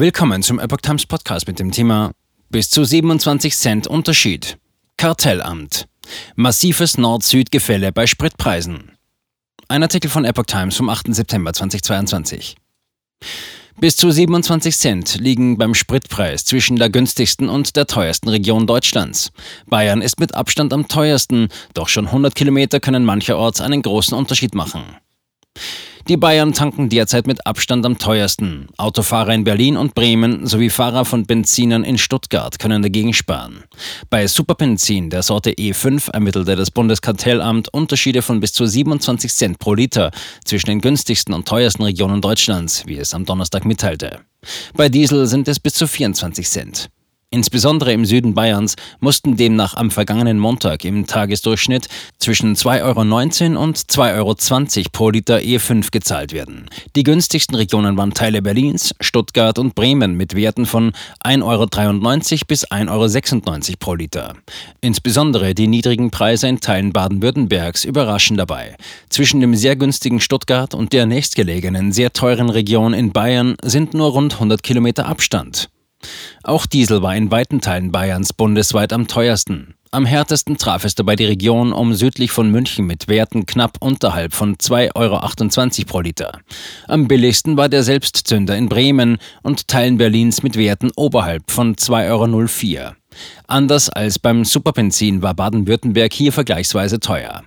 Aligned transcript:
Willkommen 0.00 0.44
zum 0.44 0.60
Epoch 0.60 0.76
Times 0.80 1.06
Podcast 1.06 1.48
mit 1.48 1.58
dem 1.58 1.72
Thema 1.72 2.12
Bis 2.50 2.70
zu 2.70 2.84
27 2.84 3.56
Cent 3.56 3.88
Unterschied. 3.88 4.56
Kartellamt. 4.96 5.88
Massives 6.36 6.98
Nord-Süd-Gefälle 6.98 7.90
bei 7.90 8.06
Spritpreisen. 8.06 8.92
Ein 9.66 9.82
Artikel 9.82 10.08
von 10.08 10.24
Epoch 10.24 10.46
Times 10.46 10.76
vom 10.76 10.88
8. 10.88 11.12
September 11.12 11.52
2022. 11.52 12.54
Bis 13.80 13.96
zu 13.96 14.12
27 14.12 14.76
Cent 14.76 15.16
liegen 15.18 15.58
beim 15.58 15.74
Spritpreis 15.74 16.44
zwischen 16.44 16.76
der 16.76 16.90
günstigsten 16.90 17.48
und 17.48 17.74
der 17.74 17.88
teuersten 17.88 18.28
Region 18.28 18.68
Deutschlands. 18.68 19.32
Bayern 19.66 20.00
ist 20.00 20.20
mit 20.20 20.32
Abstand 20.32 20.72
am 20.72 20.86
teuersten, 20.86 21.48
doch 21.74 21.88
schon 21.88 22.06
100 22.06 22.36
Kilometer 22.36 22.78
können 22.78 23.04
mancherorts 23.04 23.60
einen 23.60 23.82
großen 23.82 24.16
Unterschied 24.16 24.54
machen. 24.54 24.84
Die 26.08 26.16
Bayern 26.16 26.54
tanken 26.54 26.88
derzeit 26.88 27.26
mit 27.26 27.46
Abstand 27.46 27.84
am 27.84 27.98
teuersten. 27.98 28.68
Autofahrer 28.78 29.34
in 29.34 29.44
Berlin 29.44 29.76
und 29.76 29.94
Bremen 29.94 30.46
sowie 30.46 30.70
Fahrer 30.70 31.04
von 31.04 31.26
Benzinern 31.26 31.84
in 31.84 31.98
Stuttgart 31.98 32.58
können 32.58 32.80
dagegen 32.80 33.12
sparen. 33.12 33.64
Bei 34.08 34.26
Superbenzin 34.26 35.10
der 35.10 35.22
Sorte 35.22 35.50
E5 35.50 36.10
ermittelte 36.10 36.56
das 36.56 36.70
Bundeskartellamt 36.70 37.68
Unterschiede 37.74 38.22
von 38.22 38.40
bis 38.40 38.54
zu 38.54 38.64
27 38.64 39.30
Cent 39.30 39.58
pro 39.58 39.74
Liter 39.74 40.10
zwischen 40.46 40.70
den 40.70 40.80
günstigsten 40.80 41.34
und 41.34 41.46
teuersten 41.46 41.82
Regionen 41.82 42.22
Deutschlands, 42.22 42.86
wie 42.86 42.96
es 42.96 43.12
am 43.12 43.26
Donnerstag 43.26 43.66
mitteilte. 43.66 44.20
Bei 44.74 44.88
Diesel 44.88 45.26
sind 45.26 45.46
es 45.46 45.60
bis 45.60 45.74
zu 45.74 45.86
24 45.86 46.48
Cent. 46.48 46.88
Insbesondere 47.30 47.92
im 47.92 48.06
Süden 48.06 48.32
Bayerns 48.32 48.74
mussten 49.00 49.36
demnach 49.36 49.74
am 49.74 49.90
vergangenen 49.90 50.38
Montag 50.38 50.82
im 50.86 51.06
Tagesdurchschnitt 51.06 51.86
zwischen 52.16 52.56
2,19 52.56 53.50
Euro 53.50 53.62
und 53.64 53.76
2,20 53.76 54.16
Euro 54.16 54.88
pro 54.92 55.10
Liter 55.10 55.36
E5 55.36 55.90
gezahlt 55.90 56.32
werden. 56.32 56.70
Die 56.96 57.02
günstigsten 57.02 57.54
Regionen 57.54 57.98
waren 57.98 58.14
Teile 58.14 58.40
Berlins, 58.40 58.94
Stuttgart 59.00 59.58
und 59.58 59.74
Bremen 59.74 60.16
mit 60.16 60.36
Werten 60.36 60.64
von 60.64 60.92
1,93 61.22 61.42
Euro 62.32 62.40
bis 62.48 62.66
1,96 62.66 63.68
Euro 63.68 63.76
pro 63.78 63.94
Liter. 63.94 64.34
Insbesondere 64.80 65.54
die 65.54 65.66
niedrigen 65.66 66.10
Preise 66.10 66.48
in 66.48 66.60
Teilen 66.60 66.94
Baden-Württembergs 66.94 67.84
überraschen 67.84 68.38
dabei. 68.38 68.74
Zwischen 69.10 69.42
dem 69.42 69.54
sehr 69.54 69.76
günstigen 69.76 70.20
Stuttgart 70.20 70.72
und 70.72 70.94
der 70.94 71.04
nächstgelegenen 71.04 71.92
sehr 71.92 72.10
teuren 72.14 72.48
Region 72.48 72.94
in 72.94 73.12
Bayern 73.12 73.56
sind 73.62 73.92
nur 73.92 74.12
rund 74.12 74.32
100 74.32 74.62
Kilometer 74.62 75.04
Abstand. 75.04 75.68
Auch 76.42 76.66
Diesel 76.66 77.02
war 77.02 77.16
in 77.16 77.30
weiten 77.30 77.60
Teilen 77.60 77.92
Bayerns 77.92 78.32
bundesweit 78.32 78.92
am 78.92 79.08
teuersten. 79.08 79.74
Am 79.90 80.04
härtesten 80.04 80.58
traf 80.58 80.84
es 80.84 80.94
dabei 80.94 81.16
die 81.16 81.24
Region 81.24 81.72
um 81.72 81.94
südlich 81.94 82.30
von 82.30 82.50
München 82.50 82.86
mit 82.86 83.08
Werten 83.08 83.46
knapp 83.46 83.78
unterhalb 83.80 84.34
von 84.34 84.56
2,28 84.56 84.94
Euro 84.96 85.86
pro 85.86 86.00
Liter. 86.00 86.40
Am 86.86 87.08
billigsten 87.08 87.56
war 87.56 87.70
der 87.70 87.82
Selbstzünder 87.82 88.56
in 88.56 88.68
Bremen 88.68 89.16
und 89.42 89.66
Teilen 89.66 89.96
Berlins 89.96 90.42
mit 90.42 90.56
Werten 90.56 90.90
oberhalb 90.94 91.50
von 91.50 91.74
2,04 91.74 92.78
Euro. 92.78 92.94
Anders 93.46 93.88
als 93.88 94.18
beim 94.18 94.44
Superbenzin 94.44 95.22
war 95.22 95.32
Baden-Württemberg 95.34 96.12
hier 96.12 96.32
vergleichsweise 96.32 97.00
teuer. 97.00 97.44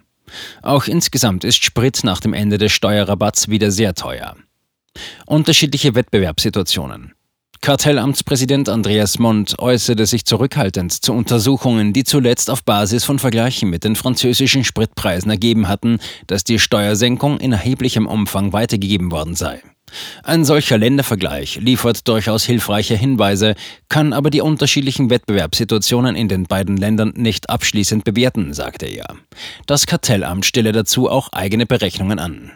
Auch 0.63 0.88
insgesamt 0.88 1.44
ist 1.44 1.63
Sprit 1.63 2.03
nach 2.03 2.19
dem 2.19 2.33
Ende 2.33 2.57
des 2.57 2.72
Steuerrabatts 2.72 3.49
wieder 3.49 3.69
sehr 3.69 3.94
teuer. 3.94 4.35
Unterschiedliche 5.27 5.94
Wettbewerbssituationen. 5.94 7.13
Kartellamtspräsident 7.64 8.70
Andreas 8.70 9.20
Mond 9.20 9.59
äußerte 9.59 10.08
sich 10.08 10.26
zurückhaltend 10.26 10.92
zu 10.94 11.14
Untersuchungen, 11.14 11.94
die 11.94 12.03
zuletzt 12.03 12.50
auf 12.50 12.64
Basis 12.64 13.03
von 13.06 13.20
Vergleichen 13.20 13.70
mit 13.70 13.84
den 13.84 13.95
französischen 13.95 14.64
Spritpreisen 14.64 15.30
ergeben 15.30 15.68
hatten, 15.68 16.00
dass 16.26 16.44
die 16.44 16.58
Steuersenkung 16.58 17.40
in 17.40 17.52
erheblichem 17.52 18.08
Umfang 18.08 18.52
weitergegeben 18.52 19.12
worden 19.12 19.36
sei. 19.36 19.62
Ein 20.23 20.44
solcher 20.44 20.80
Ländervergleich 20.80 21.58
liefert 21.58 22.08
durchaus 22.08 22.45
hilfreiche 22.45 22.95
Hinweise, 22.95 23.53
kann 23.90 24.12
aber 24.12 24.31
die 24.31 24.42
unterschiedlichen 24.42 25.12
Wettbewerbssituationen 25.12 26.16
in 26.16 26.30
den 26.30 26.46
beiden 26.46 26.78
Ländern 26.78 27.14
nicht 27.16 27.52
abschließend 27.52 28.03
bewerten, 28.03 28.56
sagte 28.56 28.88
er. 28.88 29.18
Das 29.68 29.86
Kartellamt 29.86 30.47
stelle 30.47 30.72
dazu 30.72 31.09
auch 31.09 31.31
eigene 31.31 31.68
Berechnungen 31.68 32.18
an. 32.18 32.53